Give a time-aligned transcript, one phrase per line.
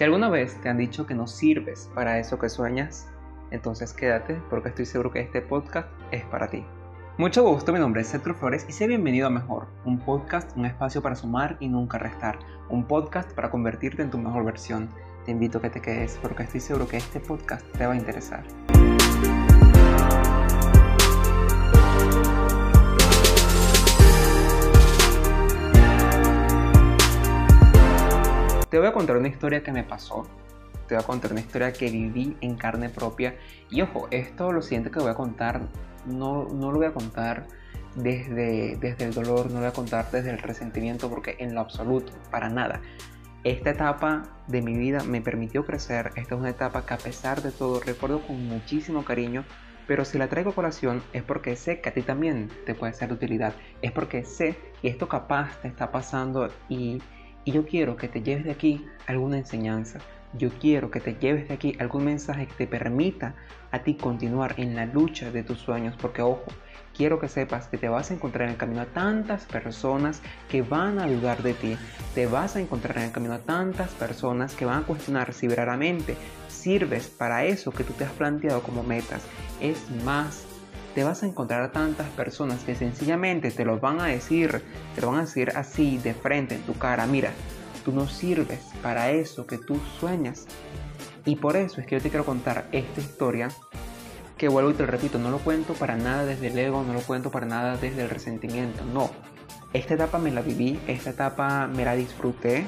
[0.00, 3.06] Si alguna vez te han dicho que no sirves para eso que sueñas,
[3.50, 6.64] entonces quédate porque estoy seguro que este podcast es para ti.
[7.18, 10.64] Mucho gusto, mi nombre es Cetro Flores y sé bienvenido a Mejor, un podcast, un
[10.64, 12.38] espacio para sumar y nunca restar,
[12.70, 14.88] un podcast para convertirte en tu mejor versión.
[15.26, 17.96] Te invito a que te quedes porque estoy seguro que este podcast te va a
[17.96, 18.42] interesar.
[28.70, 30.28] Te voy a contar una historia que me pasó.
[30.86, 33.34] Te voy a contar una historia que viví en carne propia.
[33.68, 35.62] Y ojo, esto lo siguiente que voy a contar,
[36.06, 37.48] no, no lo voy a contar
[37.96, 41.60] desde, desde el dolor, no lo voy a contar desde el resentimiento, porque en lo
[41.60, 42.80] absoluto, para nada.
[43.42, 46.12] Esta etapa de mi vida me permitió crecer.
[46.14, 49.44] Esta es una etapa que a pesar de todo recuerdo con muchísimo cariño.
[49.88, 52.92] Pero si la traigo a colación es porque sé que a ti también te puede
[52.92, 53.52] ser de utilidad.
[53.82, 57.02] Es porque sé que esto capaz te está pasando y
[57.44, 59.98] y yo quiero que te lleves de aquí alguna enseñanza.
[60.32, 63.34] Yo quiero que te lleves de aquí algún mensaje que te permita
[63.72, 65.96] a ti continuar en la lucha de tus sueños.
[66.00, 66.44] Porque ojo,
[66.96, 70.62] quiero que sepas que te vas a encontrar en el camino a tantas personas que
[70.62, 71.76] van a dudar de ti.
[72.14, 75.48] Te vas a encontrar en el camino a tantas personas que van a cuestionar si
[75.48, 76.16] verdaderamente
[76.48, 79.24] sirves para eso que tú te has planteado como metas.
[79.60, 80.46] Es más,
[80.94, 84.62] te vas a encontrar a tantas personas que sencillamente te lo van a decir,
[84.94, 87.30] te lo van a decir así de frente en tu cara, mira,
[87.84, 90.46] tú no sirves para eso que tú sueñas.
[91.24, 93.48] Y por eso es que yo te quiero contar esta historia,
[94.36, 96.94] que vuelvo y te lo repito, no lo cuento para nada desde el ego, no
[96.94, 99.10] lo cuento para nada desde el resentimiento, no.
[99.72, 102.66] Esta etapa me la viví, esta etapa me la disfruté,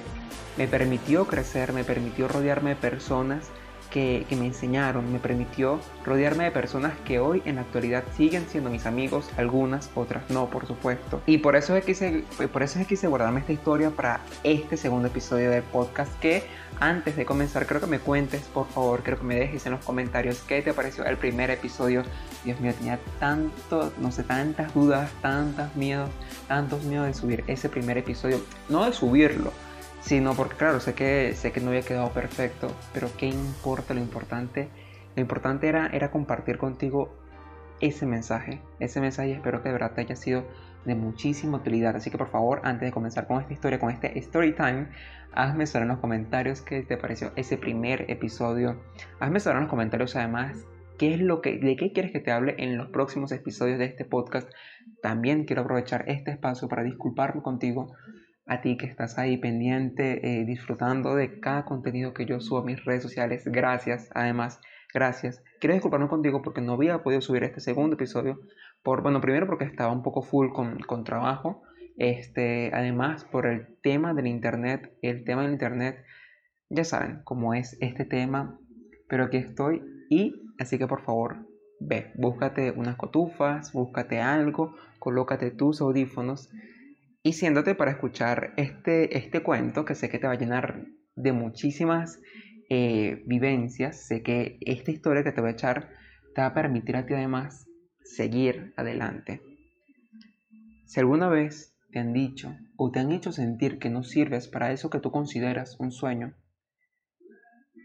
[0.57, 3.51] me permitió crecer, me permitió rodearme de personas
[3.93, 8.71] que, me enseñaron, me permitió rodearme de personas que hoy en la actualidad siguen siendo
[8.71, 11.21] mis amigos, algunas, otras no, por supuesto.
[11.27, 14.21] Y por eso es que quise, por eso es que quise guardarme esta historia para
[14.43, 16.45] este segundo episodio del podcast que
[16.81, 19.85] antes de comenzar creo que me cuentes, por favor, creo que me dejes en los
[19.85, 22.03] comentarios qué te pareció el primer episodio.
[22.45, 26.11] Dios mío, tenía tanto, no sé, tantas dudas, tantos miedos,
[26.49, 28.41] tantos miedos de subir ese primer episodio.
[28.69, 29.53] No de subirlo,
[30.03, 33.95] sino porque claro, sé que, sé que no había quedado perfecto, pero ¿qué importa?
[33.95, 34.69] Lo importante,
[35.17, 37.17] lo importante era, era compartir contigo
[37.81, 40.45] ese mensaje, ese mensaje espero que de verdad te haya sido
[40.85, 41.97] de muchísima utilidad.
[41.97, 44.89] Así que por favor, antes de comenzar con esta historia, con este story time,
[45.33, 48.81] hazme saber en los comentarios qué te pareció ese primer episodio.
[49.21, 50.65] Hazme saber en los comentarios además
[50.99, 53.87] qué es lo que, de qué quieres que te hable en los próximos episodios de
[53.87, 54.51] este podcast.
[55.01, 57.95] También quiero aprovechar este espacio para disculparme contigo
[58.47, 62.65] a ti que estás ahí pendiente, eh, disfrutando de cada contenido que yo subo a
[62.65, 63.45] mis redes sociales.
[63.47, 64.61] Gracias, además,
[64.93, 65.43] gracias.
[65.61, 68.41] Quiero disculparme contigo porque no había podido subir este segundo episodio.
[68.83, 71.63] Por, bueno, primero porque estaba un poco full con, con trabajo.
[71.97, 74.93] Este, además, por el tema del internet.
[75.03, 76.05] El tema del internet,
[76.69, 78.59] ya saben cómo es este tema.
[79.09, 81.47] Pero aquí estoy y así que por favor,
[81.79, 86.51] ve, búscate unas cotufas, búscate algo, colócate tus audífonos
[87.23, 91.33] y siéndote para escuchar este, este cuento que sé que te va a llenar de
[91.33, 92.21] muchísimas
[92.69, 94.07] eh, vivencias.
[94.07, 95.91] Sé que esta historia que te voy a echar
[96.35, 97.67] te va a permitir a ti además
[98.03, 99.41] seguir adelante.
[100.87, 104.73] Si alguna vez te han dicho o te han hecho sentir que no sirves para
[104.73, 106.35] eso que tú consideras un sueño,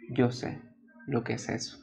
[0.09, 0.61] yo sé
[1.05, 1.77] lo que es eso.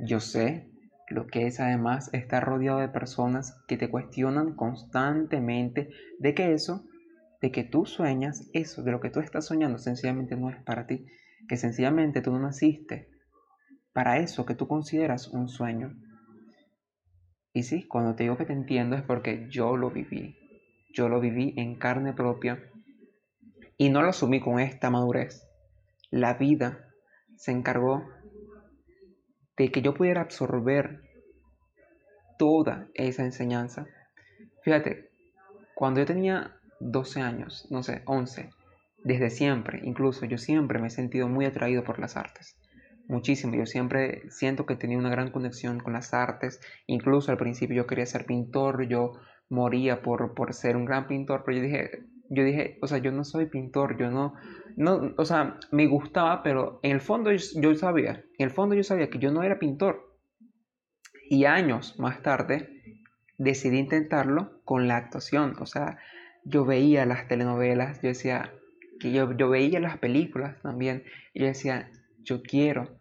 [0.00, 0.73] Yo sé
[1.14, 6.84] lo que es además estar rodeado de personas que te cuestionan constantemente de que eso,
[7.40, 10.86] de que tú sueñas, eso, de lo que tú estás soñando, sencillamente no es para
[10.86, 11.06] ti,
[11.48, 13.08] que sencillamente tú no naciste
[13.94, 15.94] para eso que tú consideras un sueño.
[17.54, 20.36] Y sí, cuando te digo que te entiendo es porque yo lo viví,
[20.92, 22.60] yo lo viví en carne propia
[23.78, 25.48] y no lo asumí con esta madurez.
[26.10, 26.88] La vida
[27.36, 28.02] se encargó
[29.56, 31.03] de que yo pudiera absorber
[32.44, 33.86] toda esa enseñanza.
[34.62, 35.08] Fíjate,
[35.74, 38.50] cuando yo tenía 12 años, no sé, 11,
[39.02, 42.58] desde siempre, incluso yo siempre me he sentido muy atraído por las artes.
[43.08, 46.60] Muchísimo, yo siempre siento que tenía una gran conexión con las artes.
[46.86, 49.12] Incluso al principio yo quería ser pintor, yo
[49.48, 51.90] moría por, por ser un gran pintor, pero yo dije,
[52.28, 54.34] yo dije, o sea, yo no soy pintor, yo no,
[54.76, 58.82] no, o sea, me gustaba, pero en el fondo yo, sabía, en el fondo yo
[58.82, 60.13] sabía que yo no era pintor.
[61.28, 62.82] Y años más tarde
[63.38, 65.56] decidí intentarlo con la actuación.
[65.60, 65.98] O sea,
[66.44, 68.52] yo veía las telenovelas, yo decía,
[69.00, 71.90] que yo, yo veía las películas también, y yo decía,
[72.22, 72.98] yo quiero,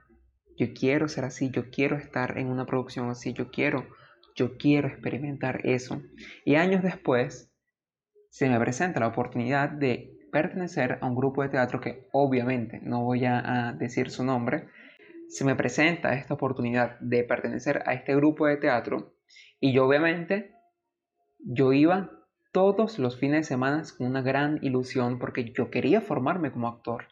[0.58, 3.88] yo quiero ser así, yo quiero estar en una producción así, yo quiero,
[4.36, 6.02] yo quiero experimentar eso.
[6.46, 7.52] Y años después
[8.30, 13.04] se me presenta la oportunidad de pertenecer a un grupo de teatro que obviamente no
[13.04, 14.68] voy a, decir su nombre,
[15.34, 19.16] se me presenta esta oportunidad de pertenecer a este grupo de teatro
[19.60, 20.54] y yo obviamente
[21.40, 22.12] yo iba
[22.52, 27.08] todos los fines de semana con una gran ilusión porque yo quería formarme como actor.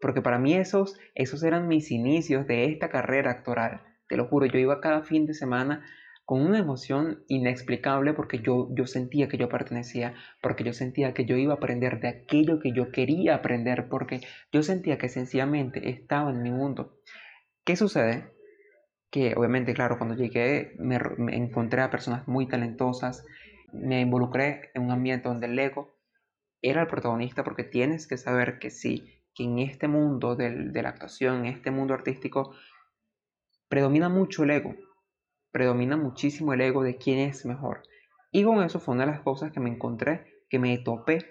[0.00, 3.82] Porque para mí esos, esos eran mis inicios de esta carrera actoral.
[4.08, 5.84] Te lo juro, yo iba cada fin de semana
[6.24, 11.24] con una emoción inexplicable porque yo, yo sentía que yo pertenecía, porque yo sentía que
[11.24, 14.20] yo iba a aprender de aquello que yo quería aprender, porque
[14.52, 17.00] yo sentía que sencillamente estaba en mi mundo.
[17.66, 18.32] ¿Qué sucede?
[19.10, 20.96] Que obviamente, claro, cuando llegué me,
[21.36, 23.26] encontré a personas muy talentosas,
[23.74, 25.98] me involucré en un ambiente donde el ego
[26.62, 30.88] era el protagonista porque tienes que saber que sí, que en este mundo de la
[30.88, 32.54] actuación, en este mundo artístico,
[33.68, 34.74] predomina mucho el ego
[35.56, 37.82] predomina muchísimo el ego de quién es mejor.
[38.30, 41.30] Y con eso fue una de las cosas que me encontré, que me topé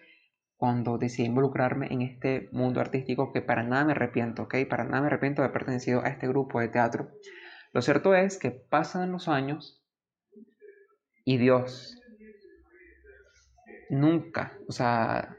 [0.58, 4.56] cuando decidí involucrarme en este mundo artístico que para nada me arrepiento, ¿ok?
[4.70, 7.10] Para nada me arrepiento de haber pertenecido a este grupo de teatro.
[7.74, 9.84] Lo cierto es que pasan los años
[11.26, 12.02] y Dios
[13.90, 15.36] nunca, o sea,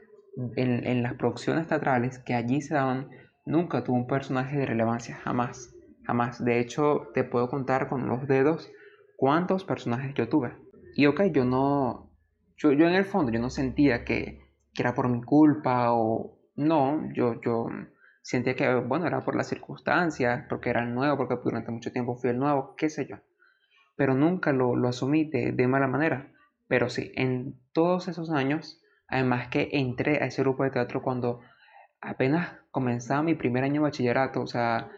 [0.55, 3.09] en, en las producciones teatrales que allí se daban,
[3.45, 5.73] nunca tuvo un personaje de relevancia, jamás,
[6.05, 6.43] jamás.
[6.43, 8.69] De hecho, te puedo contar con los dedos
[9.15, 10.53] cuántos personajes yo tuve.
[10.95, 12.11] Y ok, yo no,
[12.55, 14.46] yo, yo en el fondo yo no sentía que,
[14.77, 17.67] que era por mi culpa o no, yo, yo
[18.21, 22.15] sentía que, bueno, era por las circunstancias, porque era el nuevo, porque durante mucho tiempo
[22.15, 23.17] fui el nuevo, qué sé yo.
[23.95, 26.31] Pero nunca lo, lo asumí de, de, mala manera.
[26.67, 31.41] Pero sí, en todos esos años, además que entré a ese grupo de teatro cuando
[31.99, 34.91] apenas comenzaba mi primer año de bachillerato, o sea,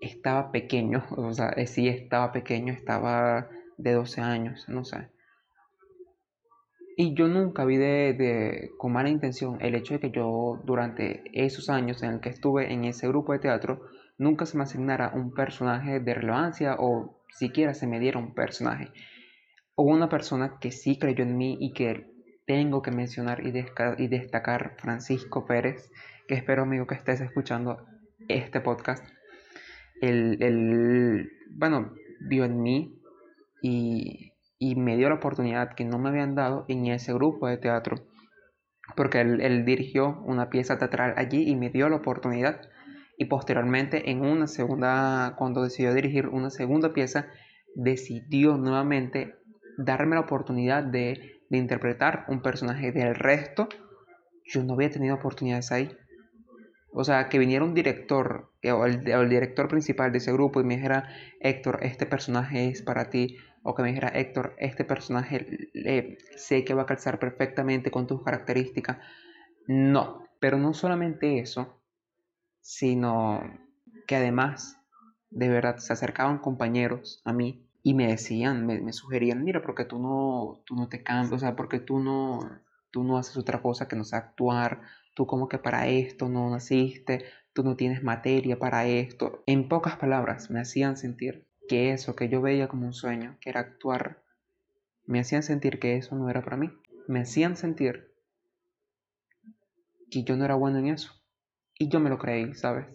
[0.00, 5.08] estaba pequeño, o sea, eh, sí estaba pequeño, estaba de 12 años, no sé.
[7.02, 11.70] Y yo nunca vi de, con mala intención el hecho de que yo durante esos
[11.70, 13.86] años en el que estuve en ese grupo de teatro,
[14.18, 18.92] nunca se me asignara un personaje de relevancia o siquiera se me diera un personaje.
[19.76, 22.06] Hubo una persona que sí creyó en mí y que
[22.44, 25.90] tengo que mencionar y, y destacar, Francisco Pérez,
[26.28, 27.86] que espero amigo que estés escuchando
[28.28, 29.08] este podcast
[30.02, 32.94] él, bueno, vio en mí
[33.62, 37.96] y, me dio la oportunidad que no me habían dado en ese grupo de teatro,
[38.94, 42.60] porque él, dirigió una pieza teatral allí y me dio la oportunidad.
[43.16, 47.26] Y posteriormente, en una segunda, cuando decidió dirigir una segunda pieza,
[47.74, 49.34] decidió nuevamente
[49.78, 53.68] darme la oportunidad de, interpretar un personaje del resto.
[54.44, 55.90] Yo no había tenido oportunidades ahí.
[56.92, 60.76] O sea, que viniera un director o el, director principal de ese grupo y me
[60.76, 61.08] dijera,
[61.40, 63.36] Héctor, este personaje es para ti.
[63.62, 65.70] O que me dijera, Héctor, este personaje
[66.36, 68.98] sé que va a calzar perfectamente con tus características.
[69.66, 71.80] No, pero no solamente eso,
[72.60, 73.42] sino
[74.06, 74.78] que además,
[75.30, 79.98] de verdad, se acercaban compañeros a mí y me decían, me, sugerían, mira, porque tú
[79.98, 82.40] no, tú no te cambias, o sea, porque tú no,
[82.90, 84.82] tú no haces otra cosa que no sea actuar,
[85.14, 89.42] tú como que para esto no naciste, tú no tienes materia para esto.
[89.46, 93.48] En pocas palabras, me hacían sentir que eso que yo veía como un sueño, que
[93.48, 94.24] era actuar,
[95.06, 96.68] me hacían sentir que eso no era para mí.
[97.06, 98.12] Me hacían sentir
[100.10, 101.12] que yo no era bueno en eso.
[101.78, 102.86] Y yo me lo creí, ¿sabes?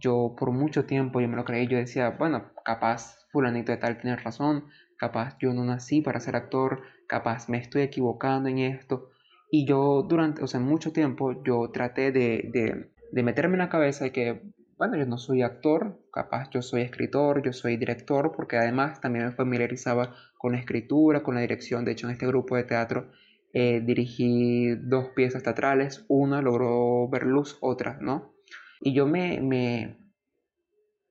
[0.00, 4.00] Yo por mucho tiempo yo me lo creí, yo decía, bueno, capaz fulanito de tal
[4.00, 9.10] tiene razón, capaz yo no nací para ser actor, capaz me estoy equivocando en esto,
[9.50, 13.68] y yo durante, o sea, mucho tiempo yo traté de, de, de meterme en la
[13.68, 14.42] cabeza de que,
[14.76, 19.26] bueno, yo no soy actor, capaz yo soy escritor, yo soy director, porque además también
[19.26, 21.84] me familiarizaba con la escritura, con la dirección.
[21.84, 23.10] De hecho, en este grupo de teatro
[23.52, 28.34] eh, dirigí dos piezas teatrales, una logró ver luz, otra no.
[28.80, 29.98] Y yo me, me,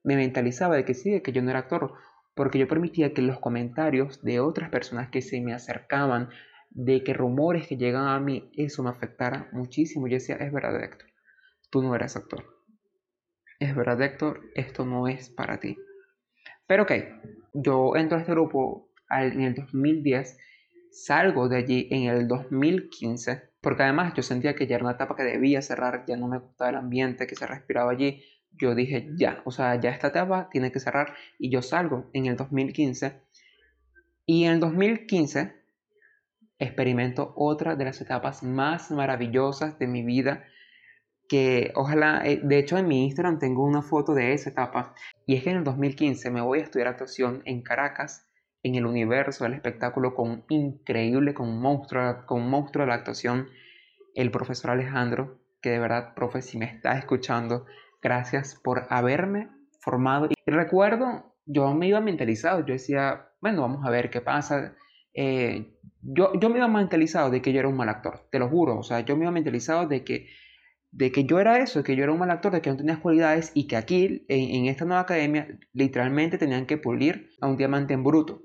[0.03, 1.94] me mentalizaba de que sí, de que yo no era actor,
[2.36, 6.30] porque yo permitía que los comentarios de otras personas que se me acercaban
[6.72, 10.08] de que rumores que llegan a mí, eso me afectara muchísimo.
[10.08, 11.10] Yo decía, es verdad, Héctor,
[11.70, 12.61] tú no eres actor.
[13.62, 15.77] Es verdad, Héctor, esto no es para ti.
[16.65, 16.94] Pero ok,
[17.53, 20.36] yo entro a este grupo en el 2010,
[20.89, 25.15] salgo de allí en el 2015, porque además yo sentía que ya era una etapa
[25.15, 28.24] que debía cerrar, ya no me gustaba el ambiente que se respiraba allí.
[28.53, 32.25] Yo dije, ya, o sea, ya esta etapa tiene que cerrar y yo salgo en
[32.25, 33.22] el 2015.
[34.25, 35.53] Y en el 2015
[36.58, 40.46] experimento otra de las etapas más maravillosas de mi vida
[41.31, 44.93] que ojalá, eh, de hecho en mi Instagram tengo una foto de esa etapa
[45.25, 48.29] y es que en el 2015 me voy a estudiar actuación en Caracas
[48.63, 52.95] en el universo del espectáculo con increíble, con un monstruo, con un monstruo de la
[52.95, 53.47] actuación
[54.13, 57.65] el profesor Alejandro, que de verdad, profe, si me está escuchando,
[58.01, 59.47] gracias por haberme
[59.79, 60.27] formado.
[60.27, 64.75] Y recuerdo, yo me iba mentalizado, yo decía, bueno, vamos a ver qué pasa.
[65.13, 68.50] Eh, yo, yo me iba mentalizado de que yo era un mal actor, te lo
[68.50, 70.27] juro, o sea, yo me iba mentalizado de que,
[70.91, 72.77] de que yo era eso, de que yo era un mal actor, de que no
[72.77, 77.57] tenía cualidades y que aquí, en, esta nueva academia, literalmente tenían que pulir a un
[77.57, 78.43] diamante en bruto.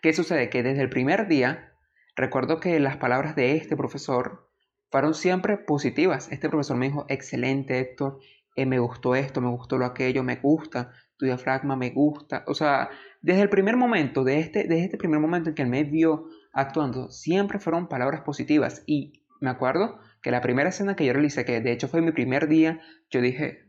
[0.00, 0.48] ¿Qué sucede?
[0.48, 1.74] Que desde el primer día,
[2.16, 4.48] recuerdo que las palabras de este profesor
[4.90, 6.30] fueron siempre positivas.
[6.30, 8.20] Este profesor me dijo, excelente Héctor,
[8.54, 12.44] eh, me gustó esto, me gustó lo aquello, me gusta, tu diafragma me gusta.
[12.46, 12.90] O sea,
[13.20, 16.26] desde el primer momento, de este, desde este primer momento en que él me vio
[16.52, 18.82] actuando, siempre fueron palabras positivas.
[18.86, 22.12] Y me acuerdo que la primera escena que yo realicé, que de hecho fue mi
[22.12, 23.64] primer día, yo dije,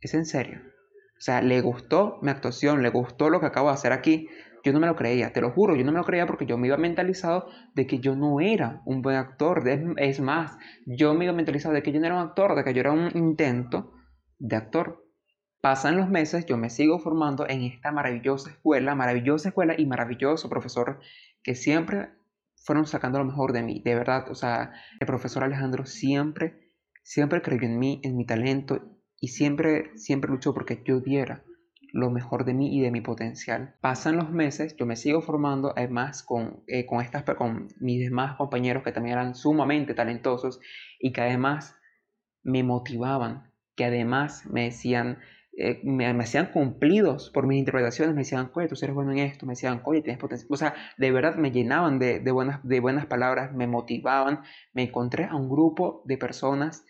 [0.00, 0.60] ¿es en serio?
[1.16, 4.28] O sea, le gustó mi actuación, le gustó lo que acabo de hacer aquí.
[4.64, 6.56] Yo no me lo creía, te lo juro, yo no me lo creía porque yo
[6.56, 9.62] me iba mentalizado de que yo no era un buen actor.
[9.98, 12.72] Es más, yo me iba mentalizado de que yo no era un actor, de que
[12.72, 13.92] yo era un intento
[14.38, 15.04] de actor.
[15.60, 20.48] Pasan los meses, yo me sigo formando en esta maravillosa escuela, maravillosa escuela y maravilloso
[20.50, 21.00] profesor
[21.42, 22.10] que siempre
[22.64, 24.30] fueron sacando lo mejor de mí, de verdad.
[24.30, 28.82] O sea, el profesor Alejandro siempre, siempre creyó en mí, en mi talento
[29.20, 31.44] y siempre, siempre luchó porque yo diera
[31.92, 33.76] lo mejor de mí y de mi potencial.
[33.80, 38.36] Pasan los meses, yo me sigo formando además con, eh, con, estas, con mis demás
[38.36, 40.58] compañeros que también eran sumamente talentosos
[40.98, 41.76] y que además
[42.42, 45.18] me motivaban, que además me decían,
[45.56, 49.46] eh, me, hacían cumplidos por mis interpretaciones, me decían, oye, tú eres bueno en esto,
[49.46, 50.48] me decían, oye, tienes potencial.
[50.50, 54.42] O sea, de verdad me llenaban de, de, buenas, de buenas palabras, me motivaban,
[54.72, 56.84] me encontré a un grupo de personas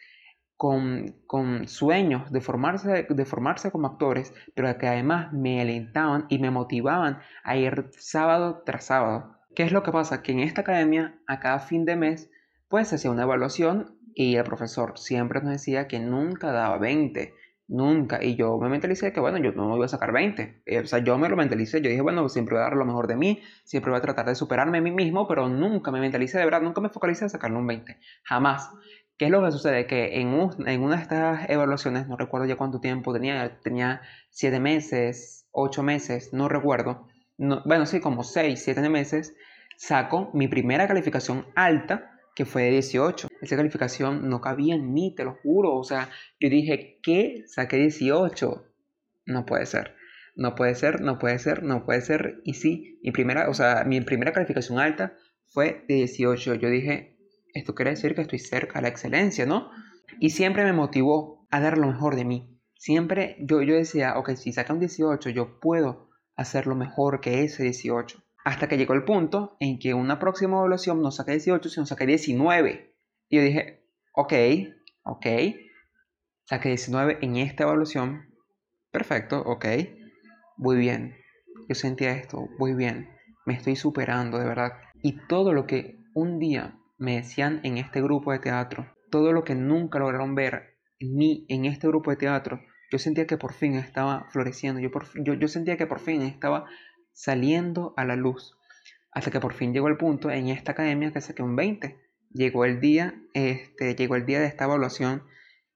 [0.56, 6.38] con, con, sueños de formarse, de formarse como actores, pero que además me alentaban y
[6.38, 9.37] me motivaban a ir sábado tras sábado.
[9.54, 10.23] ¿Qué es lo que pasa?
[10.23, 12.30] Que en esta academia, a cada fin de mes,
[12.68, 17.35] pues se hacía una evaluación y el profesor siempre nos decía que nunca daba 20,
[17.68, 18.23] nunca.
[18.23, 20.62] Y yo me mentalicé que, bueno, yo no me voy a sacar 20.
[20.66, 22.85] Eh, o sea, yo me lo mentalicé, yo dije, bueno, siempre voy a dar lo
[22.85, 26.00] mejor de mí, siempre voy a tratar de superarme a mí mismo, pero nunca me
[26.00, 27.99] mentalicé, de verdad, nunca me focalicé a sacarle un 20.
[28.25, 28.71] Jamás.
[29.16, 29.87] ¿Qué es lo que sucede?
[29.87, 34.59] Que en, en una de estas evaluaciones, no recuerdo ya cuánto tiempo tenía, tenía 7
[34.59, 37.06] meses, 8 meses, no recuerdo.
[37.38, 39.37] No, bueno, sí, como 6, 7 meses,
[39.76, 43.29] saco mi primera calificación alta, que fue de 18.
[43.41, 45.75] Esa calificación no cabía en mí, te lo juro.
[45.75, 46.11] O sea,
[46.41, 47.45] yo dije, ¿qué?
[47.47, 48.64] Saqué 18.
[49.26, 49.95] No puede ser.
[50.37, 52.41] No puede ser, no puede ser, no puede ser.
[52.45, 56.55] Y sí, mi primera, o sea, mi primera calificación alta fue de 18.
[56.55, 57.17] Yo dije,
[57.55, 59.71] esto quiere decir que estoy cerca de la excelencia, ¿no?
[60.19, 62.61] Y siempre me motivó a dar lo mejor de mí.
[62.76, 67.45] Siempre yo, yo decía, ok, si saca un 18, yo puedo hacer lo mejor que
[67.45, 68.23] ese 18.
[68.44, 72.06] Hasta que llegó el punto en que una próxima evaluación no saqué 18, sino saqué
[72.06, 72.94] 19.
[73.30, 74.32] Y yo dije, ok,
[75.02, 75.26] ok,
[76.44, 78.28] saqué 19 en esta evaluación.
[78.90, 79.64] Perfecto, ok,
[80.58, 81.16] muy bien.
[81.68, 83.08] Yo sentía esto, muy bien.
[83.46, 84.72] Me estoy superando, de verdad.
[85.02, 89.42] Y todo lo que un día me decían en este grupo de teatro, todo lo
[89.44, 92.60] que nunca lograron ver en mí, en este grupo de teatro,
[92.90, 94.90] yo sentía que por fin estaba floreciendo, yo,
[95.24, 96.66] yo, yo sentía que por fin estaba
[97.14, 98.59] saliendo a la luz,
[99.11, 101.99] hasta que por fin llegó el punto en esta academia que saqué un 20.
[102.30, 105.23] Llegó el día, este, llegó el día de esta evaluación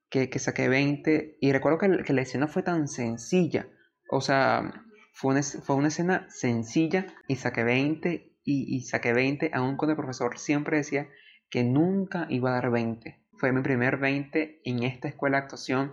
[0.09, 3.67] que, que saqué 20 y recuerdo que, que, la escena fue tan sencilla,
[4.11, 9.77] o sea, fue una, fue una escena sencilla y saqué 20 y, saqué 20, aún
[9.77, 11.07] cuando el profesor siempre decía
[11.49, 13.19] que nunca iba a dar 20.
[13.37, 15.91] Fue mi primer 20 en esta escuela de actuación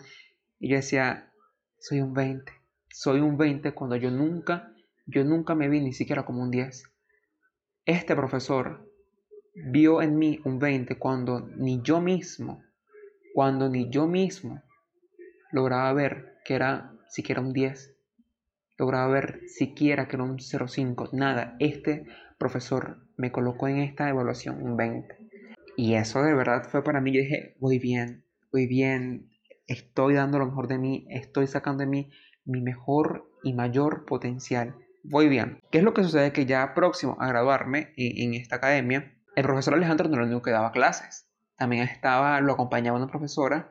[0.59, 1.33] y yo decía,
[1.79, 2.53] soy un 20,
[2.89, 4.73] soy un 20 cuando yo nunca,
[5.07, 6.85] yo nunca me vi ni siquiera como un 10.
[7.85, 8.91] Este profesor
[9.55, 12.63] vio en mí un 20 cuando ni yo mismo,
[13.33, 14.63] cuando ni yo mismo
[15.53, 17.95] lograba ver que era siquiera un 10,
[18.77, 21.57] lograba ver siquiera que era un 0,5, nada.
[21.61, 22.05] Este
[22.39, 25.17] profesor me colocó en esta evaluación un 20.
[25.77, 29.31] Y eso de verdad fue para mí, yo dije, muy bien, muy bien,
[29.67, 32.11] estoy dando lo mejor de mí, estoy sacando de mí
[32.45, 34.75] mi mejor y mayor potencial.
[35.09, 35.61] Voy bien.
[35.71, 36.33] ¿Qué es lo que sucede?
[36.33, 40.51] Que ya próximo a graduarme en, esta academia, el profesor Alejandro no era único que
[40.51, 41.29] daba clases.
[41.57, 43.71] También estaba, lo acompañaba una profesora,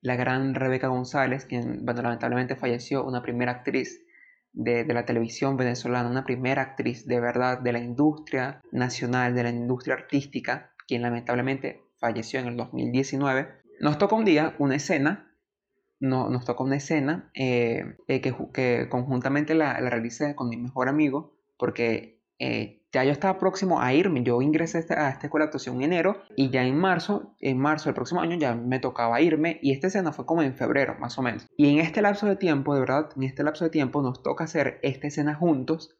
[0.00, 4.00] la gran Rebeca González, quien lamentablemente falleció, una primera actriz
[4.52, 9.50] de, la televisión venezolana, una primera actriz de verdad de la industria nacional, de la
[9.50, 13.48] industria artística, quien lamentablemente falleció en el 2019,
[13.80, 15.29] nos tocó un día una escena,
[16.00, 20.88] no, nos tocó una escena eh, eh, que, conjuntamente la, la realicé con mi mejor
[20.88, 24.22] amigo, porque eh, ya yo estaba próximo a irme.
[24.24, 27.84] Yo ingresé a esta, escuela de actuación en enero y ya en marzo, en marzo
[27.84, 31.18] del próximo año ya me tocaba irme y esta escena fue como en febrero, más
[31.18, 31.46] o menos.
[31.56, 34.44] Y en este lapso de tiempo, de verdad, en este lapso de tiempo nos toca
[34.44, 35.98] hacer esta escena juntos,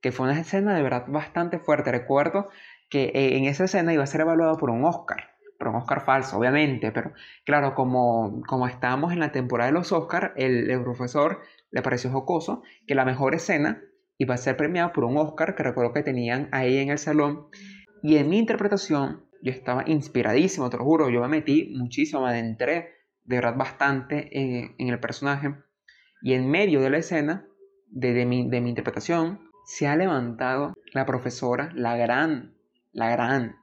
[0.00, 1.90] que fue una escena de verdad bastante fuerte.
[1.90, 2.48] Recuerdo
[2.88, 5.31] que eh, en esa escena iba a ser evaluado por un Oscar
[5.62, 7.12] por un Oscar falso, obviamente, pero
[7.44, 11.40] claro, como, como estábamos en la temporada de los Oscars, el, el, profesor
[11.70, 13.80] le pareció jocoso que la mejor escena
[14.18, 17.46] iba a ser premiada por un Oscar que recuerdo que tenían ahí en el salón.
[18.02, 22.30] Y en mi interpretación, yo estaba inspiradísimo, te lo juro, yo me metí muchísimo, me
[22.30, 22.88] adentré
[23.22, 25.54] de verdad bastante en, en el personaje.
[26.22, 27.46] Y en medio de la escena,
[27.86, 32.56] de, de, mi, de mi interpretación, se ha levantado la profesora, la gran,
[32.90, 33.54] la gran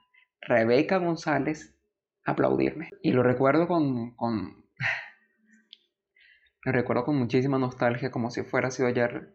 [0.41, 1.75] Rebeca González,
[2.29, 2.89] aplaudirme.
[3.01, 4.65] Y lo recuerdo con, con...
[6.65, 9.33] lo recuerdo con muchísima nostalgia, como si fuera sido ayer.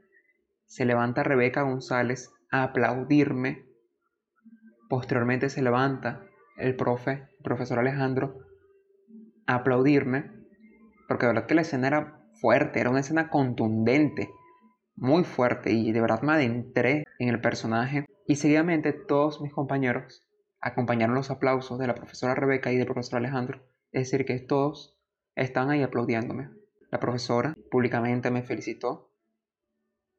[0.67, 3.65] Se levanta Rebeca González a aplaudirme.
[4.89, 6.23] Posteriormente se levanta
[6.57, 8.39] el profe, profesor Alejandro,
[9.47, 10.31] a aplaudirme.
[11.09, 14.31] Porque de verdad que la escena era fuerte, era una escena contundente,
[14.97, 15.73] muy fuerte.
[15.73, 18.07] Y de verdad me adentré en el personaje.
[18.27, 20.23] Y seguidamente todos mis compañeros
[20.65, 23.61] acompañaron los aplausos de la profesora Rebeca y del profesor Alejandro,
[23.93, 24.99] es decir, que todos
[25.37, 26.51] están ahí aplaudiéndome.
[26.91, 29.13] La profesora públicamente me felicitó,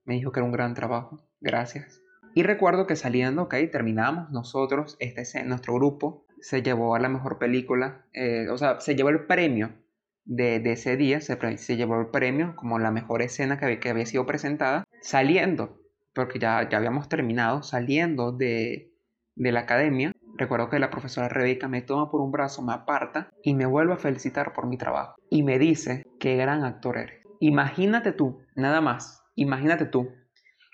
[0.04, 2.00] me dijo que era un gran trabajo, gracias.
[2.36, 6.28] Y recuerdo que saliendo, ok, terminamos nosotros, este, nuestro grupo.
[6.42, 9.74] Se llevó a la mejor película, eh, o sea, se llevó el premio
[10.26, 14.06] de, ese día, se, se, llevó el premio como la mejor escena que, que había
[14.06, 15.82] sido presentada, saliendo,
[16.14, 18.94] porque ya, ya habíamos terminado, saliendo de,
[19.36, 23.30] de la academia, Recuerdo que la profesora Rebeca me toma por un brazo, me aparta
[23.42, 25.16] y me vuelve a felicitar por mi trabajo.
[25.30, 27.22] Y me dice, qué gran actor eres.
[27.40, 30.10] Imagínate tú, nada más, imagínate tú,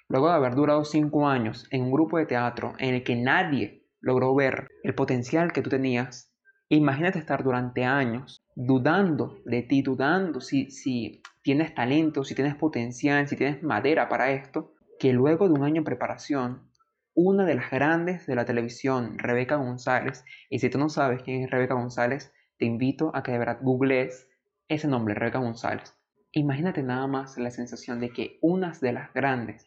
[0.10, 3.86] luego de haber durado cinco años en un grupo de teatro en el que nadie
[4.00, 6.34] logró ver el potencial que tú tenías,
[6.70, 13.27] imagínate estar durante años dudando de ti, dudando si, si tienes talento, si tienes potencial,
[13.27, 16.70] si tienes madera para esto, que luego de un año en preparación
[17.13, 20.24] una de las grandes de la televisión, Rebeca González.
[20.50, 23.60] Y si tú no sabes quién es Rebeca González, te invito a que de verdad
[23.62, 24.30] googlees
[24.67, 25.95] ese nombre, Rebeca González.
[26.32, 29.65] Imagínate nada más la sensación de que una de las grandes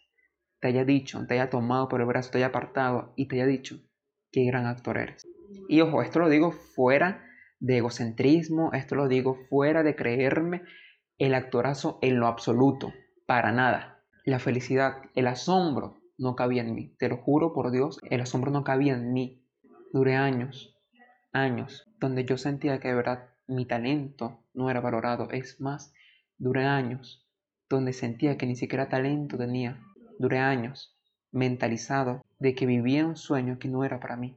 [0.60, 3.46] te haya dicho, te haya tomado por el brazo, te haya apartado y te haya
[3.46, 3.76] dicho
[4.32, 5.22] qué gran actor eres.
[5.68, 7.26] Y ojo, esto lo digo fuera
[7.60, 10.62] de egocentrismo, esto lo digo fuera de creerme
[11.18, 12.92] el actorazo en lo absoluto,
[13.26, 14.02] para nada.
[14.24, 16.94] La felicidad, el asombro no cabía en mí.
[16.98, 19.42] Te lo juro por Dios, el asombro no cabía en mí.
[19.92, 20.76] Duré años,
[21.32, 25.28] años, donde yo sentía que de verdad mi talento no era valorado.
[25.30, 25.92] Es más,
[26.38, 27.26] duré años
[27.68, 29.80] donde sentía que ni siquiera talento tenía.
[30.18, 30.96] Duré años
[31.32, 34.36] mentalizado de que vivía un sueño que no era para mí.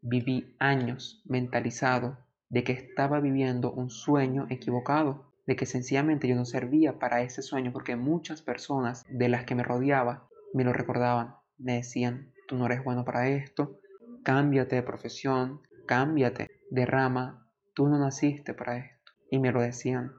[0.00, 6.44] Viví años mentalizado de que estaba viviendo un sueño equivocado, de que sencillamente yo no
[6.44, 11.34] servía para ese sueño porque muchas personas de las que me rodeaba me lo recordaban,
[11.58, 13.78] me decían, tú no eres bueno para esto,
[14.22, 19.12] cámbiate de profesión, cámbiate de rama, tú no naciste para esto.
[19.30, 20.12] Y me lo decían.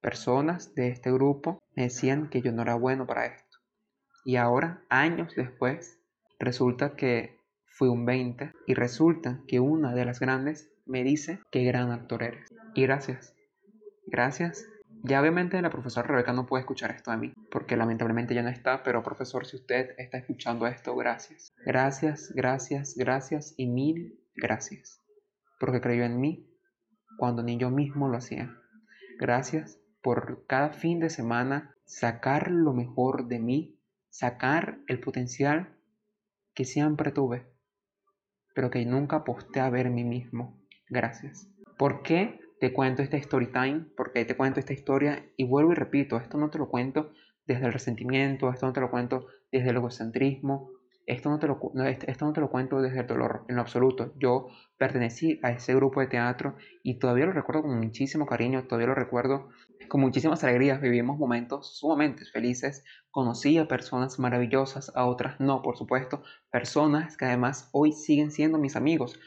[0.00, 3.58] Personas de este grupo me decían que yo no era bueno para esto.
[4.24, 6.00] Y ahora, años después,
[6.38, 11.62] resulta que fui un 20 y resulta que una de las grandes me dice qué
[11.64, 12.52] gran actor eres.
[12.74, 13.34] Y gracias.
[14.06, 14.66] Gracias
[15.04, 18.48] ya obviamente la profesora Rebeca no puede escuchar esto de mí, porque lamentablemente ya no
[18.48, 21.52] está, pero profesor, si usted está escuchando esto, gracias.
[21.64, 25.00] Gracias, gracias, gracias y mil gracias,
[25.58, 26.48] porque creyó en mí
[27.18, 28.56] cuando ni yo mismo lo hacía.
[29.18, 35.76] Gracias por cada fin de semana sacar lo mejor de mí, sacar el potencial
[36.54, 37.46] que siempre tuve,
[38.54, 40.58] pero que nunca aposté a ver mí mismo.
[40.88, 41.48] Gracias.
[41.76, 45.74] ¿Por qué te cuento esta story time, porque te cuento esta historia y vuelvo y
[45.74, 47.10] repito, esto no te lo cuento
[47.44, 50.70] desde el resentimiento, esto no te lo cuento desde el egocentrismo,
[51.04, 51.58] esto no te lo,
[52.06, 54.14] esto no te lo cuento desde el dolor en lo absoluto.
[54.16, 54.46] Yo
[54.78, 58.94] pertenecí a ese grupo de teatro y todavía lo recuerdo con muchísimo cariño, todavía lo
[58.94, 59.48] recuerdo
[59.88, 60.80] con muchísimas alegrías.
[60.80, 62.84] Vivimos momentos sumamente felices.
[63.10, 66.22] Conocí a personas maravillosas, a otras no, por supuesto.
[66.52, 69.18] Personas que además hoy siguen siendo mis amigos.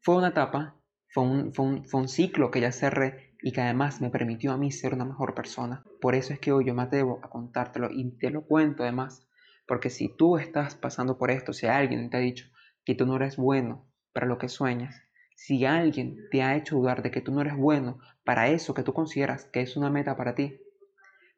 [0.00, 0.76] Fue una etapa
[1.14, 5.04] fue un, ciclo que ya cerré y que además me permitió a mí ser una
[5.04, 5.84] mejor persona.
[6.00, 9.24] Por eso es que hoy yo me atrevo a contártelo y te lo cuento además.
[9.64, 12.48] Porque si tú estás pasando por esto, si alguien te ha dicho
[12.84, 15.02] que tú no eres bueno para lo que sueñas,
[15.36, 18.82] si alguien te ha hecho dudar de que tú no eres bueno para eso que
[18.82, 20.58] tú consideras que es una meta para ti,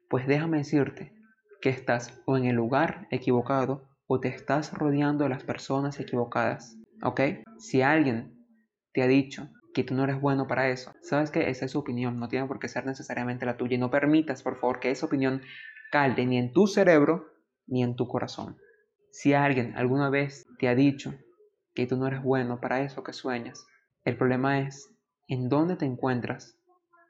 [0.09, 1.13] pues déjame decirte
[1.61, 6.77] que estás o en el lugar equivocado o te estás rodeando de las personas equivocadas.
[7.03, 7.21] ¿Ok?
[7.59, 8.43] Si alguien
[8.91, 11.77] te ha dicho que tú no eres bueno para eso, sabes que esa es su
[11.77, 14.89] opinión, no tiene por qué ser necesariamente la tuya y no permitas, por favor, que
[14.89, 15.43] esa opinión
[15.91, 17.27] calde ni en tu cerebro
[17.67, 18.57] ni en tu corazón.
[19.11, 21.13] Si alguien alguna vez te ha dicho
[21.75, 23.67] que tú no eres bueno para eso que sueñas,
[24.03, 24.89] el problema es
[25.27, 26.57] en dónde te encuentras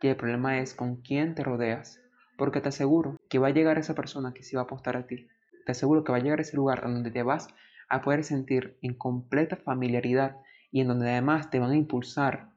[0.02, 2.02] y el problema es con quién te rodeas,
[2.38, 5.08] porque te aseguro que va a llegar esa persona que se va a apostar a
[5.08, 5.30] ti.
[5.66, 7.48] Te aseguro que va a llegar ese lugar donde te vas
[7.88, 10.36] a poder sentir en completa familiaridad
[10.70, 12.57] y en donde además te van a impulsar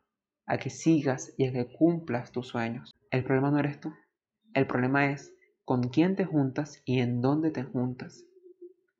[0.51, 2.93] a que sigas y a que cumplas tus sueños.
[3.13, 3.95] El problema no eres tú.
[4.53, 5.33] El problema es
[5.65, 8.25] con quién te juntas y en dónde te juntas.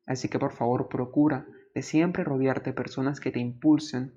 [0.05, 4.13] Así que por favor procura de siempre rodearte de personas que te impulsen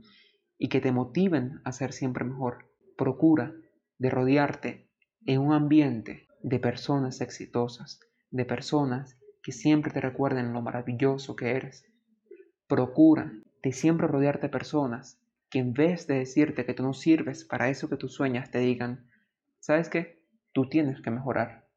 [0.59, 2.71] y que te motiven a ser siempre mejor.
[2.97, 3.53] Procura
[3.99, 4.89] de rodearte
[5.27, 7.99] en un ambiente de personas exitosas,
[8.31, 11.85] de personas que siempre te recuerden lo maravilloso que eres.
[12.69, 15.19] Procura de siempre rodearte de personas
[15.55, 18.59] que en vez de decirte que tú no sirves para eso que tú sueñas, te
[18.59, 19.07] digan,
[19.61, 20.21] ¿sabes qué?
[20.51, 21.69] Tú tienes que mejorar,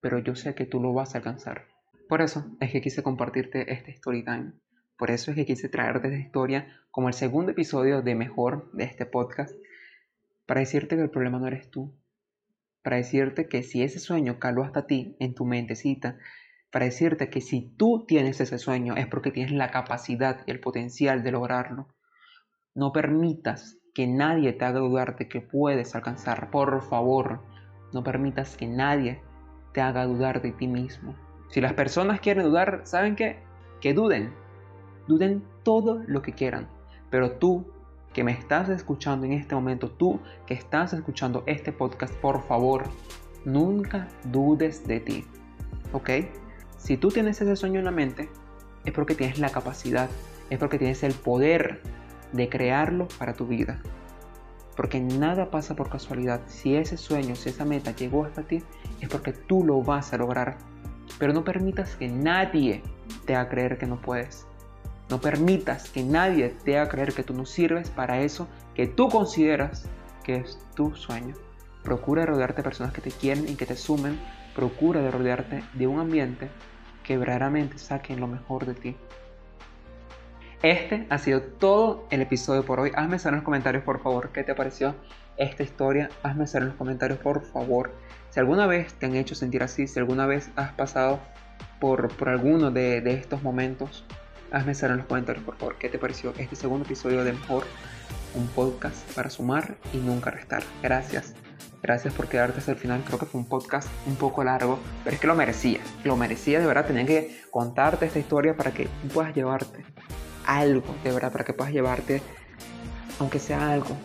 [0.00, 1.68] pero yo sé que tú lo vas a alcanzar.
[2.08, 4.24] Por eso es que quise compartirte este story.
[4.96, 8.82] Por eso es que quise traerte esta historia como el segundo episodio de Mejor de
[8.82, 9.54] este podcast,
[10.44, 11.96] para decirte que el problema no eres tú,
[12.82, 16.18] para decirte que si ese sueño caló hasta ti en tu mentecita,
[16.72, 20.58] para decirte que si tú tienes ese sueño es porque tienes la capacidad y el
[20.58, 21.94] potencial de lograrlo.
[22.78, 26.48] No permitas que nadie te haga dudar de que puedes alcanzar.
[26.52, 27.40] Por favor,
[27.92, 29.20] no permitas que nadie
[29.72, 31.16] te haga dudar de ti mismo.
[31.48, 33.40] Si las personas quieren dudar, ¿saben qué?
[33.80, 34.32] Que duden.
[35.08, 36.68] Duden todo lo que quieran.
[37.10, 37.66] Pero tú
[38.12, 42.84] que me estás escuchando en este momento, tú que estás escuchando este podcast, por favor,
[43.44, 45.24] nunca dudes de ti.
[45.92, 46.10] ¿Ok?
[46.76, 48.28] Si tú tienes ese sueño en la mente,
[48.84, 50.08] es porque tienes la capacidad,
[50.48, 51.82] es porque tienes el poder
[52.32, 53.80] de crearlo para tu vida.
[54.76, 56.40] Porque nada pasa por casualidad.
[56.46, 58.62] Si ese sueño, si esa meta llegó hasta ti,
[59.00, 60.56] es porque tú lo vas a lograr.
[61.18, 62.82] Pero no permitas que nadie
[63.26, 64.46] te haga creer que no puedes.
[65.10, 69.08] No permitas que nadie te haga creer que tú no sirves para eso que tú
[69.08, 69.88] consideras
[70.22, 71.34] que es tu sueño.
[71.82, 74.20] Procura rodearte de personas que te quieren y que te sumen.
[74.54, 76.50] Procura de rodearte de un ambiente
[77.02, 78.96] que verdaderamente saquen lo mejor de ti.
[80.62, 82.90] Este ha sido todo el episodio por hoy.
[82.96, 84.96] Hazme saber en los comentarios, por favor, qué te pareció
[85.36, 86.10] esta historia.
[86.24, 87.92] Hazme saber en los comentarios, por favor.
[88.30, 91.20] Si alguna vez te han hecho sentir así, si alguna vez has pasado
[91.80, 94.04] por, por alguno de, de estos momentos,
[94.50, 97.64] Hazme saber en los comentarios, por favor, qué te pareció este segundo episodio de Mejor,
[98.34, 100.62] un podcast para sumar y nunca restar.
[100.82, 101.34] Gracias.
[101.82, 103.04] Gracias por quedarte hasta el final.
[103.06, 105.80] Creo que fue un podcast un poco largo, pero es que lo merecía.
[106.02, 106.86] Lo merecía de verdad.
[106.86, 109.84] Tenía que contarte esta historia para que puedas llevarte
[110.48, 112.22] algo, de verdad, para que puedas llevarte,
[113.20, 113.96] aunque sea algo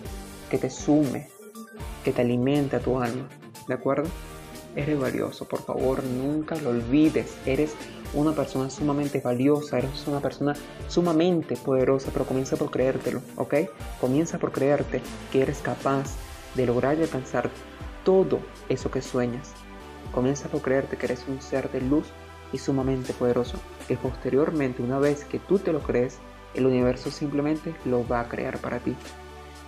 [0.50, 1.30] que te sume,
[2.04, 3.28] que te alimente a tu alma.
[3.68, 4.10] ¿De acuerdo?
[4.76, 7.34] Eres valioso, por favor, nunca lo olvides.
[7.46, 7.74] Eres
[8.14, 10.54] una persona sumamente valiosa, eres una persona
[10.90, 13.56] sumamente poderosa, pero comienza por creértelo, ¿ok?
[14.02, 15.02] Comienza por creerte
[15.32, 16.12] que eres capaz
[16.56, 17.50] de lograr y alcanzar
[18.04, 19.54] todo eso que sueñas.
[20.12, 22.08] Comienza por creerte que eres un ser de luz
[22.52, 26.20] y sumamente poderoso, que posteriormente, una vez que tú te lo crees,
[26.54, 28.96] el universo simplemente lo va a crear para ti.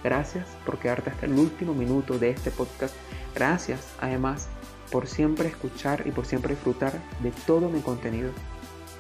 [0.04, 2.96] Gracias por quedarte hasta el último minuto de este podcast.
[3.34, 4.48] Gracias, además,
[4.92, 8.30] por siempre escuchar y por siempre disfrutar de todo mi contenido.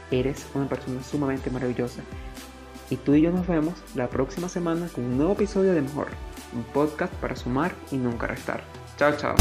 [0.10, 2.02] Eres una persona sumamente maravillosa.
[2.90, 6.08] Y tú y yo nos vemos la próxima semana con un nuevo episodio de Mejor,
[6.54, 8.64] un podcast para sumar y nunca restar.
[8.98, 9.36] Chao, chao.